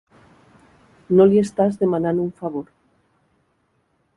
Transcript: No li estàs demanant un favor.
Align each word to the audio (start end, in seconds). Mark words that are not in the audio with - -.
No 1.19 1.27
li 1.33 1.37
estàs 1.41 1.77
demanant 1.83 2.25
un 2.25 2.33
favor. 2.41 2.65